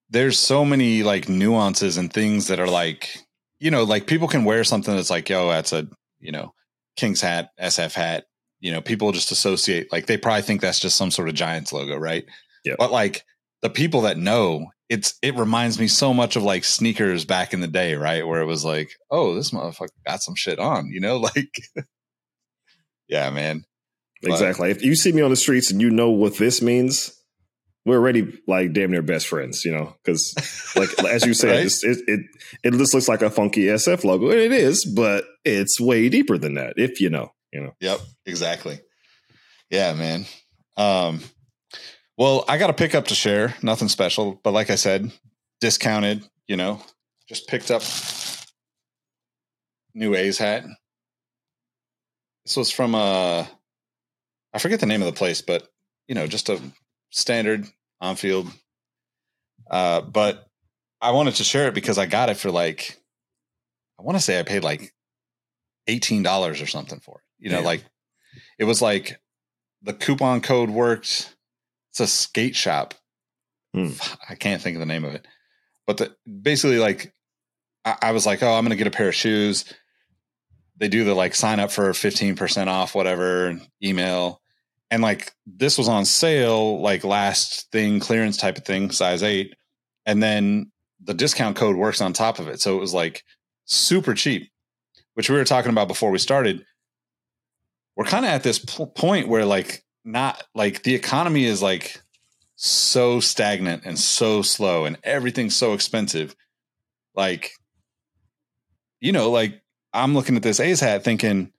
[0.09, 3.19] there's so many like nuances and things that are like,
[3.59, 5.87] you know, like people can wear something that's like, yo, that's a,
[6.19, 6.53] you know,
[6.95, 8.25] King's hat, SF hat.
[8.59, 11.71] You know, people just associate like they probably think that's just some sort of Giants
[11.71, 12.25] logo, right?
[12.65, 12.75] Yeah.
[12.77, 13.23] But like
[13.61, 17.61] the people that know, it's it reminds me so much of like sneakers back in
[17.61, 18.25] the day, right?
[18.25, 21.53] Where it was like, oh, this motherfucker got some shit on, you know, like
[23.07, 23.65] yeah, man.
[24.21, 24.69] Exactly.
[24.69, 27.15] But, if you see me on the streets and you know what this means,
[27.85, 30.33] we're already like damn near best friends, you know, because
[30.75, 31.65] like as you said, right?
[31.65, 32.19] it, it
[32.63, 36.37] it just looks like a funky SF logo, and it is, but it's way deeper
[36.37, 37.73] than that, if you know, you know.
[37.79, 38.79] Yep, exactly.
[39.69, 40.25] Yeah, man.
[40.77, 41.21] Um,
[42.17, 45.11] well, I got a pickup to share, nothing special, but like I said,
[45.61, 46.23] discounted.
[46.47, 46.81] You know,
[47.27, 47.83] just picked up
[49.93, 50.65] new A's hat.
[52.45, 53.45] This was from uh,
[54.53, 55.67] I forget the name of the place, but
[56.07, 56.59] you know, just a
[57.11, 57.67] standard
[58.01, 58.47] on field.
[59.69, 60.47] Uh, but
[61.01, 62.97] I wanted to share it because I got it for like,
[63.99, 64.91] I want to say I paid like
[65.87, 67.28] eighteen dollars or something for it.
[67.39, 67.83] You know, like
[68.57, 69.19] it was like
[69.81, 71.35] the coupon code worked.
[71.91, 72.93] It's a skate shop.
[73.73, 73.91] Hmm.
[74.29, 75.27] I can't think of the name of it,
[75.85, 77.13] but the, basically, like
[77.85, 79.71] I, I was like, oh, I'm going to get a pair of shoes.
[80.77, 84.41] They do the like sign up for fifteen percent off, whatever email
[84.91, 89.55] and like this was on sale like last thing clearance type of thing size 8
[90.05, 90.71] and then
[91.03, 93.23] the discount code works on top of it so it was like
[93.65, 94.51] super cheap
[95.13, 96.65] which we were talking about before we started
[97.99, 102.01] we're kind of at this p- point where like not like the economy is like
[102.55, 106.33] so stagnant and so slow and everything's so expensive.
[107.13, 107.51] Like,
[109.01, 111.51] you know, like I'm looking at this A's hat thinking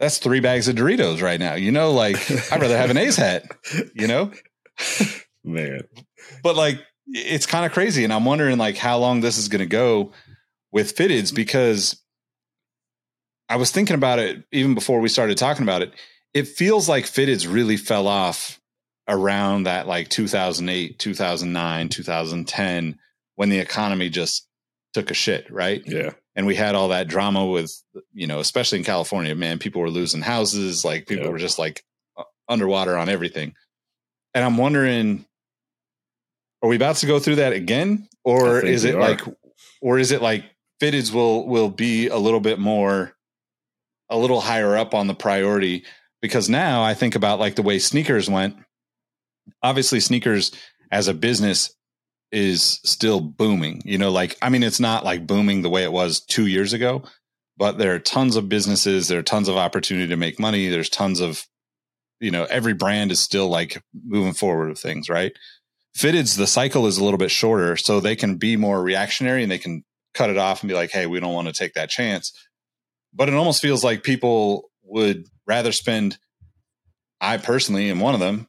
[0.00, 1.54] that's three bags of Doritos right now.
[1.54, 2.16] You know, like
[2.50, 3.44] I'd rather have an A's hat,
[3.94, 4.32] you know?
[5.44, 5.82] Man.
[6.42, 8.02] But like it's kind of crazy.
[8.02, 10.10] And I'm wondering like how long this is gonna go
[10.72, 12.03] with fitteds because
[13.48, 15.92] I was thinking about it even before we started talking about it.
[16.32, 18.60] It feels like fitteds really fell off
[19.06, 22.98] around that like 2008, 2009, 2010
[23.36, 24.48] when the economy just
[24.94, 25.82] took a shit, right?
[25.86, 26.10] Yeah.
[26.36, 27.72] And we had all that drama with,
[28.12, 31.30] you know, especially in California, man, people were losing houses, like people Yeah.
[31.32, 31.84] were just like
[32.48, 33.54] underwater on everything.
[34.34, 35.24] And I'm wondering,
[36.62, 38.08] are we about to go through that again?
[38.24, 39.00] Or is it are.
[39.00, 39.20] like,
[39.82, 40.44] or is it like
[40.80, 43.12] fitteds will, will be a little bit more,
[44.14, 45.84] a little higher up on the priority?
[46.22, 48.56] Because now I think about like the way sneakers went.
[49.62, 50.52] Obviously, sneakers
[50.90, 51.74] as a business
[52.32, 53.82] is still booming.
[53.84, 56.72] You know, like I mean, it's not like booming the way it was two years
[56.72, 57.04] ago,
[57.56, 59.08] but there are tons of businesses.
[59.08, 60.68] There are tons of opportunity to make money.
[60.68, 61.44] There's tons of,
[62.20, 65.32] you know, every brand is still like moving forward with things, right?
[65.96, 69.52] Fitteds, the cycle is a little bit shorter, so they can be more reactionary and
[69.52, 71.90] they can cut it off and be like, "Hey, we don't want to take that
[71.90, 72.32] chance."
[73.14, 76.18] But it almost feels like people would rather spend.
[77.20, 78.48] I personally am one of them.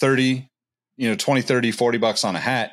[0.00, 0.48] 30
[0.96, 2.72] you know 20 30 40 bucks on a hat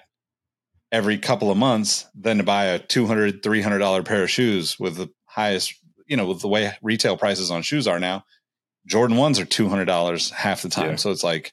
[0.91, 4.95] every couple of months than to buy a 200 300 dollar pair of shoes with
[4.95, 5.73] the highest
[6.07, 8.23] you know with the way retail prices on shoes are now
[8.87, 10.95] jordan ones are 200 dollars half the time Yeah.
[10.95, 11.51] so it's like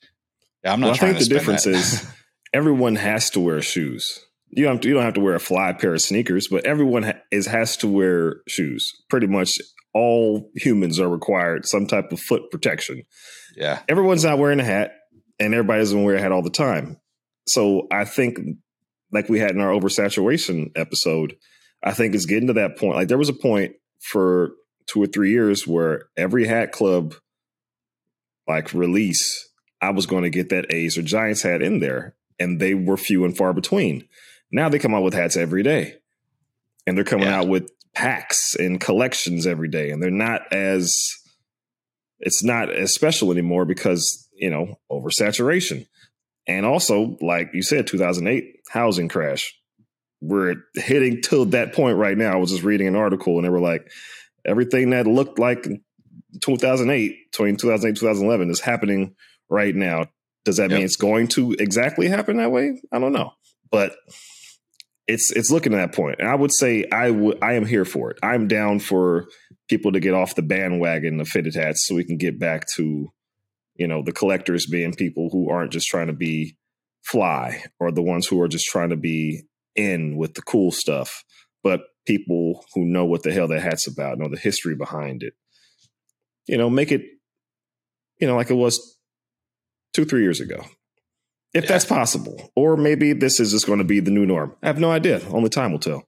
[0.64, 2.06] yeah, i'm not Well, I think the difference is
[2.54, 4.24] everyone has to wear shoes.
[4.56, 6.64] You don't have to, you don't have to wear a fly pair of sneakers, but
[6.64, 8.90] everyone ha- is has to wear shoes.
[9.10, 9.58] Pretty much
[9.92, 13.02] all humans are required some type of foot protection.
[13.54, 14.92] yeah Everyone's not wearing a hat,
[15.38, 16.98] and everybody doesn't wear a hat all the time.
[17.46, 18.38] So I think,
[19.12, 21.36] like we had in our oversaturation episode,
[21.82, 22.96] I think it's getting to that point.
[22.96, 24.52] Like there was a point for
[24.86, 27.14] two or three years where every hat club,
[28.48, 29.48] like release,
[29.80, 32.96] I was going to get that A's or Giants hat in there, and they were
[32.96, 34.08] few and far between.
[34.52, 35.96] Now they come out with hats every day,
[36.86, 37.40] and they're coming Yeah.
[37.40, 40.94] out with packs and collections every day, and they're not as
[42.20, 45.86] it's not as special anymore because you know oversaturation,
[46.46, 49.54] and also like you said, 2008 housing crash.
[50.22, 52.32] We're hitting to that point right now.
[52.32, 53.90] I was just reading an article, and they were like,
[54.46, 55.66] everything that looked like
[56.40, 59.14] 2008, between 2008 2011 is happening
[59.50, 60.06] right now.
[60.44, 60.76] Does that Yep.
[60.76, 62.80] mean it's going to exactly happen that way?
[62.92, 63.32] I don't know,
[63.70, 63.96] but
[65.08, 66.16] it's it's looking at that point.
[66.18, 68.18] And I would say I would I am here for it.
[68.22, 69.26] I'm down for
[69.68, 73.08] people to get off the bandwagon of fitted hats so we can get back to
[73.76, 76.56] you know the collectors being people who aren't just trying to be
[77.04, 79.42] fly or the ones who are just trying to be
[79.76, 81.22] in with the cool stuff,
[81.62, 85.34] but people who know what the hell that hat's about, know the history behind it.
[86.48, 87.02] You know, make it
[88.20, 88.98] you know like it was
[89.92, 90.64] two three years ago.
[91.56, 91.68] If Yeah.
[91.68, 94.54] that's possible, or maybe this is just going to be the new norm.
[94.62, 95.20] I have no idea.
[95.30, 96.02] Only time will tell.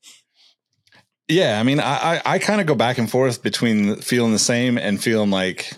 [1.28, 4.38] Yeah, I mean, I I, I kind of go back and forth between feeling the
[4.38, 5.72] same and feeling like,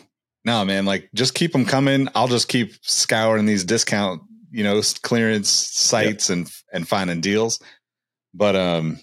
[0.45, 2.09] no, man, like just keep them coming.
[2.15, 7.61] I'll just keep scouring these discount, you know, clearance sites and and finding deals.
[8.35, 8.99] But um,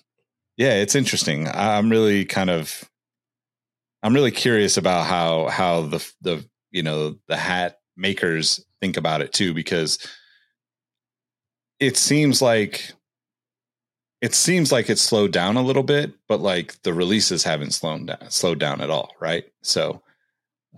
[0.57, 1.47] yeah, it's interesting.
[1.47, 2.89] I'm really kind of,
[4.03, 9.21] I'm really curious about how how the the you know the hat makers think about
[9.21, 9.97] it too, because
[11.79, 12.93] it seems like
[14.21, 18.07] it seems like it's slowed down a little bit, but like the releases haven't slowed
[18.07, 19.45] down, slowed down at all, right?
[19.61, 20.01] So,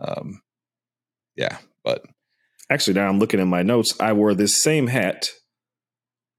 [0.01, 0.41] um,
[1.35, 2.03] yeah, but
[2.69, 3.95] Actually, now I'm looking at my notes.
[3.99, 5.29] I wore this same hat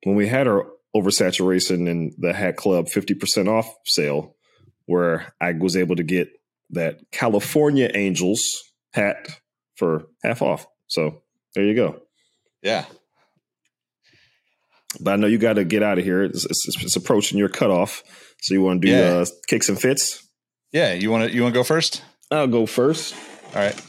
[0.05, 4.37] when we had our oversaturation and the Hat Club 50% off sale,
[4.87, 6.31] where I was able to get
[6.71, 8.43] that California Angels
[8.93, 9.41] hat
[9.75, 10.67] for half off.
[10.87, 11.23] So
[11.55, 12.01] there you go.
[12.63, 12.85] yeah,
[14.99, 16.23] But I know you got to get out of here.
[16.25, 18.03] It's, it's, it's approaching your cutoff.
[18.43, 19.01] So you want to do Yeah.
[19.21, 20.27] uh, kicks and fits?
[20.73, 20.95] yeah.
[20.95, 22.03] You want to you want to go first?
[22.31, 23.15] I'll go first.
[23.55, 23.81] All right.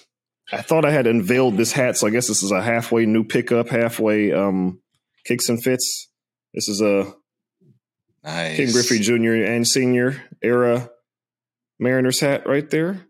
[0.51, 3.23] I thought I had unveiled this hat, so I guess this is a halfway new
[3.23, 4.81] pickup, halfway um,
[5.25, 6.09] kicks and fits.
[6.53, 7.13] This is a
[8.23, 8.57] Nice.
[8.57, 9.33] Ken Griffey Jr.
[9.33, 10.89] and Senior era
[11.79, 13.05] Mariners hat right there.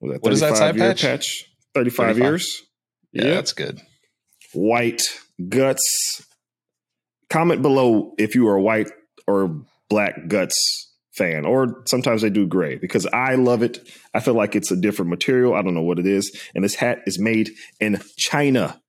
[0.00, 1.44] Was What is that side 35 year patch?
[1.74, 2.18] 35, 35.
[2.18, 2.62] years.
[3.12, 3.34] Yeah, Yep.
[3.34, 3.80] that's good.
[4.52, 5.02] White
[5.48, 6.26] guts.
[7.30, 8.90] Comment below if you are a white
[9.26, 13.88] or black guts fan, or sometimes they do gray because I love it.
[14.12, 15.54] I feel like it's a different material.
[15.54, 18.80] I don't know what it is, and this hat is made in China.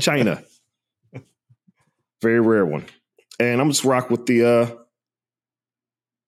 [0.00, 0.42] China,
[2.22, 2.86] very rare one,
[3.38, 4.74] and I'm just rock with the uh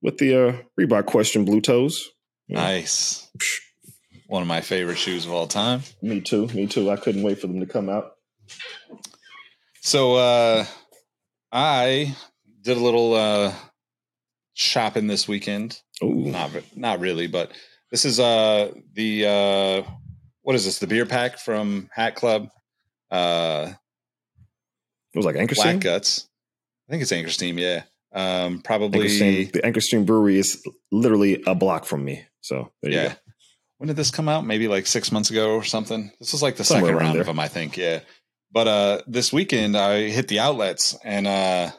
[0.02, 2.10] with the uh Reebok question blue toes.
[2.48, 3.30] Nice.
[4.26, 5.82] One of my favorite shoes of all time.
[6.02, 6.46] Me too.
[6.48, 6.90] Me too.
[6.90, 8.12] I couldn't wait for them to come out.
[9.80, 10.64] So uh
[11.52, 12.14] I
[12.62, 13.52] did a little uh
[14.54, 15.80] shopping this weekend.
[16.02, 16.26] Ooh.
[16.26, 17.52] Not not really, but
[17.90, 19.90] this is uh the uh
[20.42, 20.78] what is this?
[20.78, 22.48] The beer pack from Hat Club.
[23.10, 23.72] Uh
[25.14, 25.80] It was like Anchor Black Steam.
[25.80, 26.28] Guts.
[26.88, 27.82] I think it's Anchor Steam, yeah.
[28.12, 29.50] Um probably Anchor Steam.
[29.52, 30.62] The Anchor Steam Brewery is
[30.92, 32.24] literally a block from me.
[32.42, 33.08] So there you yeah.
[33.08, 33.14] go.
[33.78, 34.44] When did this come out?
[34.44, 36.12] Maybe like six months ago or something.
[36.20, 37.22] This was like the Somewhere second round there.
[37.22, 37.78] of them, I think.
[37.78, 38.00] Yeah.
[38.52, 41.70] But uh this weekend I hit the outlets and uh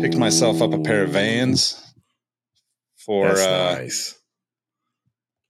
[0.00, 1.80] picked myself up a pair of Vans
[3.06, 4.18] for That's uh nice.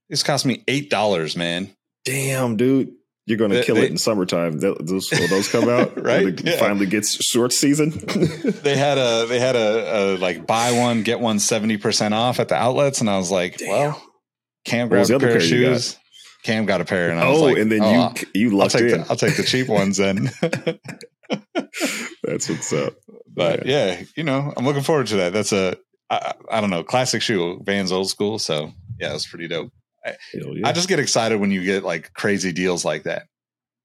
[0.09, 1.69] this cost me eight dollars, man.
[2.05, 2.91] Damn, dude.
[3.25, 4.59] You're going to They- kill they- it in summertime.
[4.59, 5.95] Those, will those come out?
[6.01, 6.25] Right?
[6.25, 6.57] When it Yeah.
[6.59, 7.91] finally gets short season.
[7.91, 12.49] They had a they had a, a like buy one get one 70% off at
[12.49, 13.69] the outlets, and I was like, Damn.
[13.69, 14.03] well,
[14.65, 15.47] can't the a pair of pair got?
[15.47, 15.97] shoes.
[16.43, 18.15] Cam got a pair, and I was like, oh, like, and then oh, you I'll,
[18.33, 19.01] you I'll lucked take in.
[19.01, 20.29] the, I'll take the cheap ones then.
[22.23, 22.93] That's what's up.
[23.27, 25.33] but yeah, you know, I'm looking forward to that.
[25.33, 25.77] That's a
[26.09, 28.39] I, I don't know classic shoe, Vans old school.
[28.39, 29.71] So yeah, it's pretty dope.
[30.03, 30.67] Hell yeah.
[30.67, 33.23] I just get excited when you get like crazy deals like that.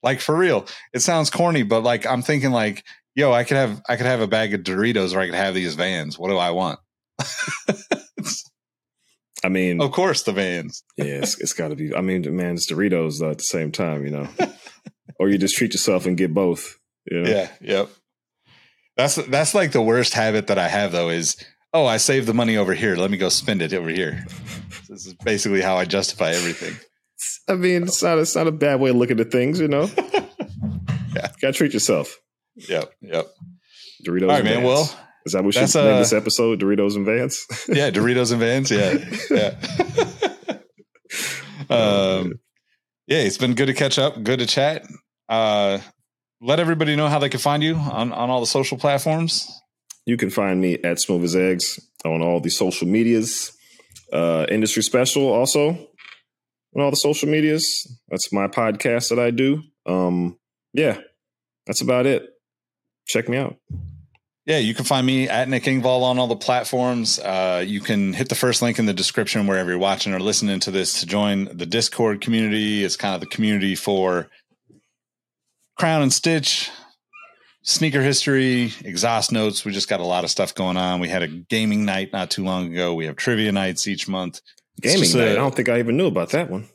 [0.03, 2.83] Like for real, it sounds corny, but like I'm thinking like,
[3.15, 5.53] yo, I could have I could have a bag of Doritos or I could have
[5.53, 6.19] these Vans.
[6.19, 6.79] What do I want?
[9.43, 10.83] I mean, of course, the Vans.
[10.97, 11.95] yeah, it's, it's got to be.
[11.95, 14.27] I mean, man, it's Doritos though, at the same time, you know.
[15.19, 16.77] or you just treat yourself and get both.
[17.09, 17.29] You know?
[17.29, 17.89] Yeah, yep.
[18.97, 21.37] That's that's like the worst habit that I have though is
[21.73, 22.95] oh I saved the money over here.
[22.95, 24.25] Let me go spend it over here.
[24.89, 26.75] This is basically how I justify everything.
[27.47, 29.89] I mean, it's not it's not a bad way of looking at things, you know.
[31.15, 31.31] Yeah.
[31.41, 32.19] gotta treat yourself.
[32.55, 33.25] Yep, yep.
[34.05, 34.21] Doritos.
[34.21, 34.61] All right, man.
[34.61, 34.65] Vans.
[34.65, 36.59] Well, is that what we should that's, name uh, this episode?
[36.59, 37.45] Doritos and Vans.
[37.69, 38.71] yeah, Doritos and Vans.
[38.71, 38.97] Yeah,
[39.29, 40.55] yeah.
[41.75, 42.39] um,
[43.05, 44.21] yeah, it's been good to catch up.
[44.23, 44.87] Good to chat.
[45.27, 45.79] Uh,
[46.41, 49.47] let everybody know how they can find you on on all the social platforms.
[50.07, 53.51] You can find me at Smooth as Eggs on all the social medias.
[54.11, 55.69] Uh, Industry Special also
[56.75, 57.87] on all the social medias.
[58.07, 59.61] That's my podcast that I do.
[59.85, 60.39] Um,
[60.73, 60.97] yeah,
[61.67, 62.27] that's about it.
[63.05, 63.57] Check me out.
[64.49, 67.19] Yeah, you can find me at Nick Engvall on all the platforms.
[67.19, 70.59] Uh, you can hit the first link in the description wherever you're watching or listening
[70.61, 72.83] to this to join the Discord community.
[72.83, 74.27] It's kind of the community for
[75.77, 76.71] Crown and Stitch,
[77.61, 79.63] sneaker history, exhaust notes.
[79.65, 80.99] We just got a lot of stuff going on.
[80.99, 82.95] We had a gaming night not too long ago.
[82.95, 84.41] We have trivia nights each month.
[84.81, 85.33] Gaming night.
[85.33, 86.67] I don't think I even knew about that one.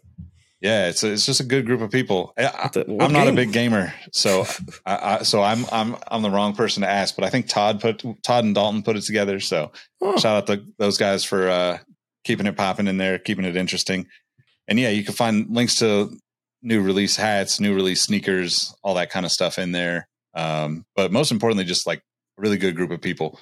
[0.65, 2.33] Yeah, it's a, it's just a good group of people.
[2.39, 4.47] I, What the- what I'm not a big gamer, so
[4.87, 7.15] I, I, so I'm I'm I'm the wrong person to ask.
[7.15, 9.41] But I think Todd put Todd and Dalton put it together.
[9.41, 11.79] So Oh, shout out to those guys for uh,
[12.25, 14.07] keeping it popping in there, keeping it interesting.
[14.67, 16.11] And yeah, you can find links to
[16.63, 20.09] new release hats, new release sneakers, all that kind of stuff in there.
[20.33, 21.99] Um, but most importantly, just like
[22.39, 23.39] a really good group of people.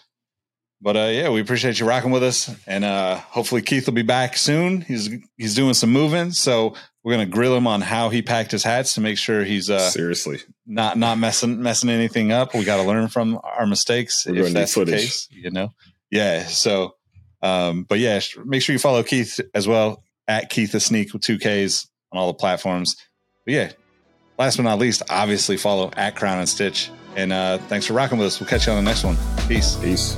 [0.83, 4.03] But uh, yeah, we appreciate you rocking with us, and uh, hopefully Keith will be
[4.03, 4.81] back soon.
[4.81, 8.65] He's he's doing some moving, so we're gonna grill him on how he packed his
[8.65, 10.41] hats to make sure he's uh, seriously.
[10.67, 12.53] not not messing messing anything up.
[12.53, 15.71] We got to learn from our mistakes We're if that's the case, you know.
[16.11, 16.47] Yeah.
[16.47, 16.97] So,
[17.43, 21.23] um, but yeah, make sure you follow Keith as well at Keith the Sneak with
[21.23, 22.97] two Ks on all the platforms.
[23.47, 23.73] But yeah,
[24.37, 26.91] last but not least, obviously follow at Crown and Stitch.
[27.15, 28.41] And uh, thanks for rocking with us.
[28.41, 29.17] We'll catch you on the next one.
[29.47, 29.77] Peace.
[29.77, 30.17] Peace.